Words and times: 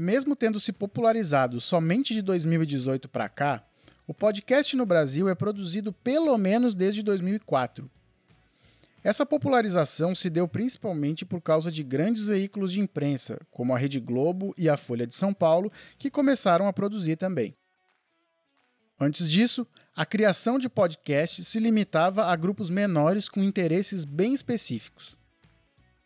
Mesmo 0.00 0.34
tendo 0.34 0.58
se 0.58 0.72
popularizado 0.72 1.60
somente 1.60 2.14
de 2.14 2.22
2018 2.22 3.06
para 3.06 3.28
cá, 3.28 3.62
o 4.06 4.14
podcast 4.14 4.74
no 4.74 4.86
Brasil 4.86 5.28
é 5.28 5.34
produzido 5.34 5.92
pelo 5.92 6.38
menos 6.38 6.74
desde 6.74 7.02
2004. 7.02 7.90
Essa 9.04 9.26
popularização 9.26 10.14
se 10.14 10.30
deu 10.30 10.48
principalmente 10.48 11.26
por 11.26 11.42
causa 11.42 11.70
de 11.70 11.82
grandes 11.82 12.28
veículos 12.28 12.72
de 12.72 12.80
imprensa, 12.80 13.38
como 13.50 13.74
a 13.74 13.78
Rede 13.78 14.00
Globo 14.00 14.54
e 14.56 14.70
a 14.70 14.78
Folha 14.78 15.06
de 15.06 15.14
São 15.14 15.34
Paulo, 15.34 15.70
que 15.98 16.10
começaram 16.10 16.66
a 16.66 16.72
produzir 16.72 17.16
também. 17.16 17.54
Antes 18.98 19.30
disso, 19.30 19.66
a 19.94 20.06
criação 20.06 20.58
de 20.58 20.70
podcasts 20.70 21.46
se 21.46 21.60
limitava 21.60 22.24
a 22.24 22.34
grupos 22.36 22.70
menores 22.70 23.28
com 23.28 23.42
interesses 23.42 24.06
bem 24.06 24.32
específicos. 24.32 25.19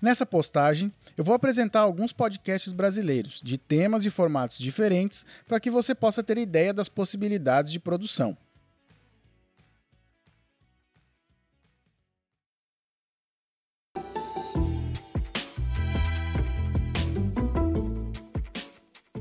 Nessa 0.00 0.26
postagem, 0.26 0.92
eu 1.16 1.24
vou 1.24 1.34
apresentar 1.34 1.80
alguns 1.80 2.12
podcasts 2.12 2.70
brasileiros, 2.70 3.40
de 3.42 3.56
temas 3.56 4.04
e 4.04 4.10
formatos 4.10 4.58
diferentes, 4.58 5.24
para 5.46 5.58
que 5.58 5.70
você 5.70 5.94
possa 5.94 6.22
ter 6.22 6.36
ideia 6.36 6.74
das 6.74 6.88
possibilidades 6.88 7.72
de 7.72 7.80
produção. 7.80 8.36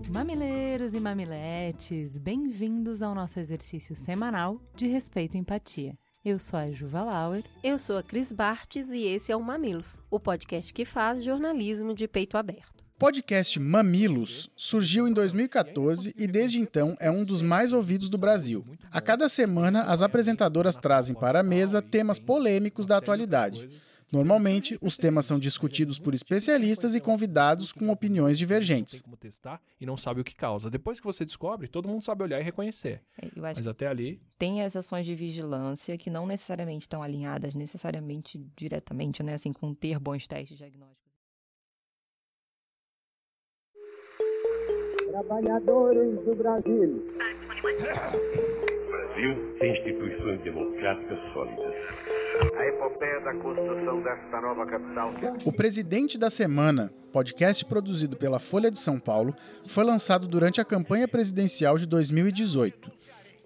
Mamileiros 0.09 0.93
e 0.93 0.99
mamiletes, 0.99 2.17
bem-vindos 2.17 3.01
ao 3.01 3.15
nosso 3.15 3.39
exercício 3.39 3.95
semanal 3.95 4.61
de 4.75 4.87
respeito 4.87 5.35
e 5.35 5.39
empatia. 5.39 5.97
Eu 6.25 6.39
sou 6.39 6.57
a 6.57 6.71
Juva 6.71 7.03
Lauer. 7.03 7.43
Eu 7.63 7.77
sou 7.77 7.99
a 7.99 8.01
Cris 8.01 8.31
Bartes 8.31 8.89
e 8.89 9.03
esse 9.03 9.31
é 9.31 9.35
o 9.35 9.43
Mamilos, 9.43 9.99
o 10.09 10.19
podcast 10.19 10.73
que 10.73 10.83
faz 10.83 11.23
jornalismo 11.23 11.93
de 11.93 12.07
peito 12.07 12.35
aberto. 12.35 12.83
O 12.95 12.97
podcast 12.97 13.59
Mamilos 13.59 14.49
surgiu 14.55 15.07
em 15.07 15.13
2014 15.13 16.15
e 16.17 16.25
desde 16.25 16.57
então 16.57 16.97
é 16.99 17.11
um 17.11 17.23
dos 17.23 17.43
mais 17.43 17.71
ouvidos 17.71 18.09
do 18.09 18.17
Brasil. 18.17 18.65
A 18.89 18.99
cada 18.99 19.29
semana, 19.29 19.83
as 19.83 20.01
apresentadoras 20.01 20.75
trazem 20.75 21.13
para 21.13 21.41
a 21.41 21.43
mesa 21.43 21.79
temas 21.79 22.17
polêmicos 22.17 22.87
da 22.87 22.97
atualidade. 22.97 23.69
Normalmente, 24.11 24.77
os 24.81 24.97
temas 24.97 25.25
são 25.25 25.39
discutidos 25.39 25.97
por 25.99 26.13
especialistas 26.13 26.93
e 26.95 27.01
convidados 27.01 27.71
com 27.71 27.89
opiniões 27.89 28.37
divergentes. 28.37 29.01
como 29.01 29.17
testar 29.17 29.59
e 29.79 29.85
não 29.85 29.97
sabe 29.97 30.21
o 30.21 30.23
que 30.23 30.35
causa. 30.35 30.69
Depois 30.69 30.99
que 30.99 31.05
você 31.05 31.25
descobre, 31.25 31.67
todo 31.67 31.87
mundo 31.89 32.03
sabe 32.03 32.23
olhar 32.23 32.39
e 32.39 32.43
reconhecer. 32.43 33.01
É, 33.21 33.27
Mas 33.35 33.65
até 33.65 33.87
ali, 33.87 34.21
tem 34.37 34.61
as 34.61 34.75
ações 34.75 35.05
de 35.05 35.15
vigilância 35.15 35.97
que 35.97 36.09
não 36.09 36.27
necessariamente 36.27 36.83
estão 36.83 37.01
alinhadas 37.01 37.55
necessariamente 37.55 38.37
diretamente, 38.55 39.23
né, 39.23 39.33
assim, 39.33 39.51
com 39.51 39.73
ter 39.73 39.99
bons 39.99 40.27
testes 40.27 40.57
diagnósticos. 40.57 41.05
Trabalhadores 45.09 46.25
do 46.25 46.35
Brasil. 46.35 47.03
O 49.15 49.17
Brasil 49.17 49.55
tem 49.59 49.71
instituições 49.71 50.41
democráticas 50.41 51.17
sólidas. 51.31 51.73
A 52.57 52.65
epopeia 52.67 53.21
da 53.21 53.33
construção 53.35 54.03
desta 54.03 54.41
nova 54.41 54.65
capital. 54.65 55.13
O 55.45 55.53
Presidente 55.53 56.17
da 56.17 56.29
Semana, 56.29 56.91
podcast 57.13 57.63
produzido 57.63 58.17
pela 58.17 58.39
Folha 58.39 58.69
de 58.69 58.77
São 58.77 58.99
Paulo, 58.99 59.33
foi 59.69 59.85
lançado 59.85 60.27
durante 60.27 60.59
a 60.59 60.65
campanha 60.65 61.07
presidencial 61.07 61.77
de 61.77 61.87
2018. 61.87 62.91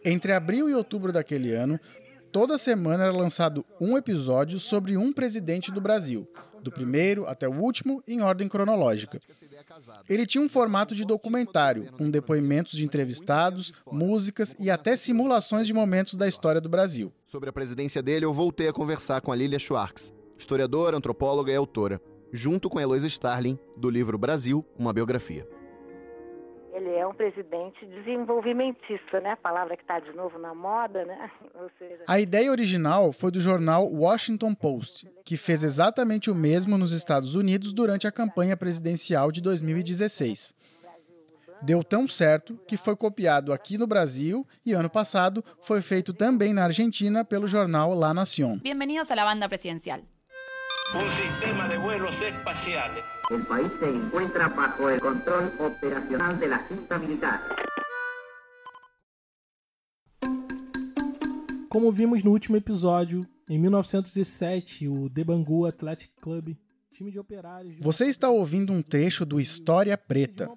Entre 0.04 0.32
abril 0.32 0.68
e 0.68 0.74
outubro 0.74 1.12
daquele 1.12 1.54
ano, 1.54 1.80
toda 2.32 2.58
semana 2.58 3.06
era 3.06 3.14
lançado 3.14 3.66
um 3.80 3.98
episódio 3.98 4.60
sobre 4.60 4.98
um 4.98 5.12
presidente 5.12 5.72
do 5.72 5.82
Brasil, 5.82 6.28
do 6.62 6.72
primeiro 6.72 7.26
até 7.26 7.48
o 7.48 7.54
último, 7.54 8.04
em 8.08 8.22
ordem 8.22 8.48
cronológica. 8.48 9.20
Ele 10.08 10.26
tinha 10.26 10.44
um 10.44 10.50
formato 10.50 10.94
de 10.94 11.06
documentário, 11.06 11.92
com 11.94 12.10
depoimentos 12.10 12.74
de 12.74 12.86
entrevistados, 12.86 13.74
músicas 13.92 14.56
e 14.60 14.70
até 14.70 14.96
simulações 14.96 15.68
de 15.68 15.74
momentos 15.74 16.16
da 16.16 16.28
história 16.28 16.62
do 16.62 16.70
Brasil. 16.70 17.12
Sobre 17.26 17.50
a 17.50 17.54
presidência 17.54 18.02
dele, 18.02 18.26
eu 18.26 18.34
voltei 18.34 18.68
a 18.68 18.74
conversar 18.74 19.22
com 19.22 19.32
a 19.32 19.36
Lilia 19.36 19.60
Schwartz, 19.60 20.14
historiadora, 20.38 20.98
antropóloga 20.98 21.52
e 21.52 21.56
autora, 21.56 22.02
junto 22.32 22.70
com 22.70 22.78
a 22.78 22.82
Heloísa 22.82 23.08
Starling, 23.08 23.58
do 23.76 23.90
livro 23.90 24.18
Brasil, 24.18 24.66
uma 24.78 24.94
biografia. 24.94 25.48
Ele 26.80 26.96
é 26.96 27.06
um 27.06 27.14
presidente 27.14 27.86
desenvolvimentista, 27.86 29.20
né? 29.20 29.32
A 29.32 29.36
palavra 29.38 29.76
que 29.76 29.84
está 29.84 30.00
de 30.00 30.14
novo 30.14 30.40
na 30.40 30.56
moda, 30.56 31.04
né? 31.04 31.30
Ou 31.62 31.70
seja, 31.78 32.04
A 32.08 32.22
ideia 32.22 32.50
original 32.50 33.12
foi 33.12 33.32
do 33.32 33.42
jornal 33.42 33.86
Washington 33.86 34.56
Post, 34.56 35.06
que 35.26 35.36
fez 35.36 35.62
exatamente 35.62 36.32
o 36.32 36.36
mesmo 36.36 36.78
nos 36.78 36.94
Estados 36.94 37.36
Unidos 37.36 37.74
durante 37.74 38.08
a 38.08 38.12
campanha 38.14 38.56
presidencial 38.56 39.30
de 39.30 39.42
2016. 39.42 40.56
Deu 41.62 41.84
tão 41.84 42.08
certo 42.08 42.58
que 42.66 42.78
foi 42.78 42.96
copiado 42.96 43.52
aqui 43.52 43.78
no 43.78 43.86
Brasil 43.86 44.48
e 44.66 44.72
ano 44.72 44.90
passado 44.90 45.44
foi 45.62 45.82
feito 45.82 46.14
também 46.14 46.54
na 46.54 46.64
Argentina 46.64 47.26
pelo 47.26 47.46
jornal 47.46 47.94
La 47.94 48.14
Nación. 48.14 48.62
Bienvenidos 48.64 49.12
a 49.12 49.16
la 49.16 49.26
banda 49.26 49.50
presidencial. 49.50 50.00
Um 50.92 51.12
sistema 51.12 51.68
de 51.68 51.78
vuelos 51.78 52.20
espaciales. 52.20 53.04
El 53.30 53.44
país 53.44 53.72
se 53.80 53.88
encuentra 53.88 54.48
bajo 54.48 54.90
el 54.90 55.00
control 55.00 55.52
operacional 55.60 56.40
de 56.40 56.48
la 56.48 56.58
Junta 56.68 56.98
Militar. 56.98 57.40
Como 61.70 61.92
vimos 61.92 62.26
no 62.26 62.32
último 62.32 62.58
episódio, 62.58 63.24
em 63.48 63.60
1907, 63.60 64.90
o 64.90 65.08
Debangu 65.08 65.68
Athletic 65.68 66.12
Club, 66.20 66.58
Você 67.80 68.06
está 68.06 68.30
ouvindo 68.30 68.74
um 68.74 68.82
trecho 68.82 69.26
do 69.26 69.40
História 69.40 69.98
Preta. 69.98 70.50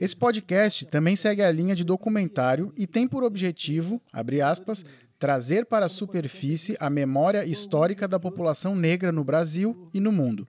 Esse 0.00 0.16
podcast 0.16 0.86
também 0.86 1.16
segue 1.16 1.42
a 1.42 1.50
linha 1.50 1.74
de 1.74 1.84
documentário 1.84 2.72
e 2.76 2.86
tem 2.86 3.06
por 3.06 3.22
objetivo, 3.22 4.00
abre 4.12 4.40
aspas, 4.40 4.84
trazer 5.18 5.66
para 5.66 5.86
a 5.86 5.90
superfície 5.90 6.76
a 6.78 6.90
memória 6.90 7.44
histórica 7.44 8.06
da 8.06 8.20
população 8.20 8.74
negra 8.74 9.10
no 9.10 9.24
Brasil 9.24 9.88
e 9.92 10.00
no 10.00 10.12
mundo. 10.12 10.46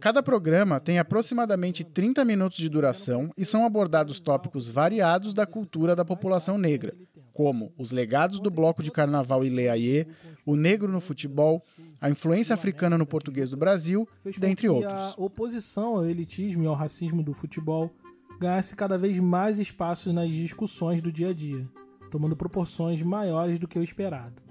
Cada 0.00 0.22
programa 0.22 0.78
tem 0.80 0.98
aproximadamente 0.98 1.82
30 1.84 2.24
minutos 2.24 2.58
de 2.58 2.68
duração 2.68 3.30
e 3.36 3.44
são 3.44 3.64
abordados 3.64 4.20
tópicos 4.20 4.68
variados 4.68 5.32
da 5.32 5.46
cultura 5.46 5.96
da 5.96 6.04
população 6.04 6.58
negra, 6.58 6.94
como 7.32 7.72
os 7.78 7.92
legados 7.92 8.40
do 8.40 8.50
bloco 8.50 8.82
de 8.82 8.90
carnaval 8.90 9.44
Ileaie, 9.44 10.06
o 10.46 10.56
negro 10.56 10.90
no 10.90 11.00
futebol, 11.00 11.62
a 12.00 12.10
influência 12.10 12.54
africana 12.54 12.98
no 12.98 13.06
português 13.06 13.50
do 13.50 13.56
Brasil, 13.56 14.08
dentre 14.38 14.68
outros. 14.68 14.92
a 14.92 15.14
oposição 15.16 15.96
ao 15.96 16.06
elitismo 16.06 16.64
e 16.64 16.66
ao 16.66 16.74
racismo 16.74 17.22
do 17.22 17.32
futebol 17.32 17.90
ganhasse 18.38 18.76
cada 18.76 18.98
vez 18.98 19.18
mais 19.18 19.58
espaço 19.58 20.12
nas 20.12 20.30
discussões 20.30 21.00
do 21.00 21.10
dia 21.10 21.30
a 21.30 21.32
dia, 21.32 21.66
tomando 22.10 22.36
proporções 22.36 23.00
maiores 23.02 23.58
do 23.58 23.68
que 23.68 23.78
o 23.78 23.82
esperado. 23.82 24.42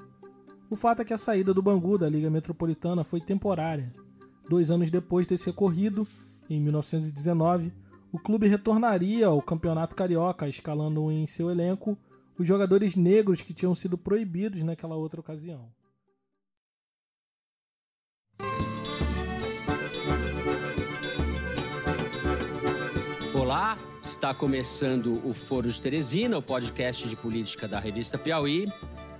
O 0.69 0.75
fato 0.75 1.01
é 1.01 1.05
que 1.05 1.13
a 1.13 1.17
saída 1.17 1.53
do 1.53 1.61
Bangu 1.61 1.97
da 1.97 2.09
Liga 2.09 2.29
Metropolitana 2.29 3.03
foi 3.03 3.21
temporária. 3.21 3.93
Dois 4.49 4.71
anos 4.71 4.89
depois 4.89 5.27
desse 5.27 5.49
ocorrido, 5.49 6.07
em 6.49 6.59
1919, 6.59 7.71
o 8.11 8.17
clube 8.17 8.47
retornaria 8.47 9.27
ao 9.27 9.41
Campeonato 9.41 9.95
Carioca, 9.95 10.47
escalando 10.47 11.11
em 11.11 11.27
seu 11.27 11.51
elenco 11.51 11.97
os 12.37 12.47
jogadores 12.47 12.95
negros 12.95 13.41
que 13.41 13.53
tinham 13.53 13.75
sido 13.75 13.97
proibidos 13.97 14.63
naquela 14.63 14.95
outra 14.95 15.19
ocasião. 15.19 15.69
Olá, 23.53 23.77
está 24.01 24.33
começando 24.33 25.21
o 25.23 25.31
Foro 25.31 25.71
de 25.71 25.79
Teresina, 25.79 26.35
o 26.35 26.41
podcast 26.41 27.07
de 27.07 27.15
política 27.15 27.67
da 27.67 27.79
revista 27.79 28.17
Piauí. 28.17 28.67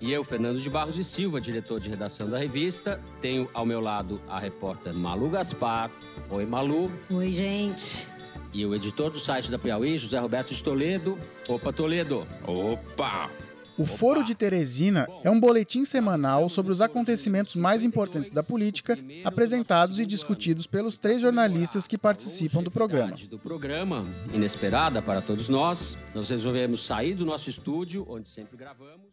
E 0.02 0.12
eu, 0.12 0.24
Fernando 0.24 0.60
de 0.60 0.68
Barros 0.72 0.98
e 0.98 1.04
Silva, 1.04 1.40
diretor 1.40 1.80
de 1.80 1.88
redação 1.88 2.28
da 2.28 2.40
revista, 2.40 3.00
tenho 3.22 3.48
ao 3.54 3.64
meu 3.64 3.80
lado 3.80 4.20
a 4.28 4.40
repórter 4.40 4.92
Malu 4.92 5.30
Gaspar. 5.30 5.92
Oi, 6.32 6.48
Malu. 6.48 6.92
Oi, 7.12 7.32
gente. 7.32 8.08
E 8.52 8.66
o 8.66 8.74
editor 8.74 9.12
do 9.12 9.20
site 9.20 9.52
da 9.52 9.60
Piauí, 9.60 10.00
José 10.00 10.18
Roberto 10.18 10.52
de 10.52 10.64
Toledo. 10.64 11.16
Opa, 11.48 11.72
Toledo. 11.72 12.26
Opa! 12.44 13.30
O 13.76 13.86
Foro 13.86 14.24
de 14.24 14.36
Teresina 14.36 15.08
é 15.24 15.30
um 15.32 15.40
boletim 15.40 15.84
semanal 15.84 16.48
sobre 16.48 16.72
os 16.72 16.80
acontecimentos 16.80 17.56
mais 17.56 17.84
importantes 17.84 18.30
da 18.30 18.44
política, 18.44 18.98
apresentados 19.24 19.98
e 19.98 20.06
discutidos 20.06 20.68
pelos 20.68 21.00
três 21.00 21.22
jornalistas 21.22 21.88
que 21.88 21.98
participam 21.98 22.62
do 22.62 22.70
programa. 22.70 23.16
do 23.16 23.40
programa, 23.40 24.06
inesperada 24.32 25.02
para 25.02 25.22
todos 25.22 25.50
nós. 25.50 25.98
Nós 26.14 26.30
resolvemos 26.30 26.86
sair 26.86 27.16
do 27.16 27.26
nosso 27.26 27.50
estúdio, 27.50 28.06
onde 28.08 28.30
sempre 28.30 28.56
gravamos. 28.56 29.12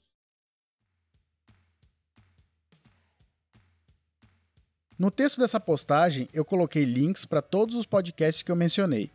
No 4.99 5.11
texto 5.11 5.41
dessa 5.41 5.59
postagem, 5.59 6.29
eu 6.31 6.45
coloquei 6.45 6.85
links 6.85 7.25
para 7.25 7.41
todos 7.41 7.75
os 7.75 7.87
podcasts 7.87 8.43
que 8.43 8.53
eu 8.53 8.57
mencionei. 8.57 9.11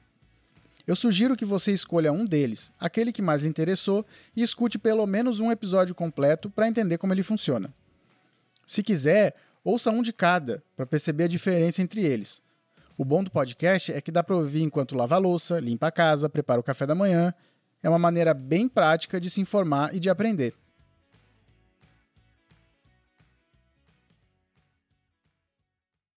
Eu 0.88 0.96
sugiro 0.96 1.36
que 1.36 1.46
você 1.46 1.72
escolha 1.72 2.12
um 2.12 2.26
deles, 2.26 2.72
aquele 2.80 3.12
que 3.12 3.22
mais 3.22 3.42
lhe 3.42 3.48
interessou, 3.48 4.06
e 4.36 4.44
escute 4.44 4.78
pelo 4.78 5.06
menos 5.08 5.40
um 5.40 5.52
episódio 5.52 5.96
completo 5.96 6.50
para 6.50 6.68
entender 6.68 6.98
como 6.98 7.14
ele 7.14 7.24
funciona. 7.24 7.74
Se 8.66 8.84
quiser, 8.84 9.36
ouça 9.64 9.90
um 9.90 10.02
de 10.02 10.14
cada 10.14 10.64
para 10.76 10.86
perceber 10.86 11.24
a 11.24 11.28
diferença 11.28 11.82
entre 11.82 12.02
eles. 12.06 12.44
O 12.98 13.04
bom 13.04 13.24
do 13.24 13.32
podcast 13.32 13.92
é 13.92 14.00
que 14.00 14.12
dá 14.12 14.24
para 14.24 14.36
ouvir 14.36 14.62
enquanto 14.62 14.96
lava 14.96 15.16
a 15.16 15.20
louça, 15.20 15.60
limpa 15.60 15.88
a 15.88 15.92
casa, 15.92 16.30
prepara 16.30 16.60
o 16.60 16.64
café 16.64 16.86
da 16.86 16.96
manhã. 16.96 17.34
É 17.82 17.90
uma 17.90 18.00
maneira 18.00 18.34
bem 18.34 18.70
prática 18.70 19.20
de 19.20 19.30
se 19.30 19.42
informar 19.42 19.94
e 19.94 20.00
de 20.00 20.10
aprender. 20.10 20.54